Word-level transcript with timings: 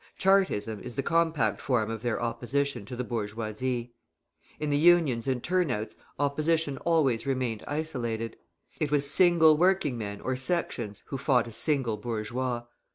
Chartism 0.17 0.79
is 0.79 0.95
the 0.95 1.03
compact 1.03 1.61
form 1.61 1.91
of 1.91 2.01
their 2.01 2.19
opposition 2.19 2.85
to 2.85 2.95
the 2.95 3.03
bourgeoisie. 3.03 3.93
In 4.59 4.71
the 4.71 4.77
Unions 4.79 5.27
and 5.27 5.43
turnouts 5.43 5.95
opposition 6.17 6.77
always 6.79 7.27
remained 7.27 7.63
isolated: 7.67 8.35
it 8.79 8.89
was 8.89 9.07
single 9.07 9.55
working 9.55 9.99
men 9.99 10.19
or 10.19 10.35
sections 10.35 11.03
who 11.09 11.19
fought 11.19 11.47
a 11.47 11.51
single 11.53 11.97
bourgeois. 11.97 12.63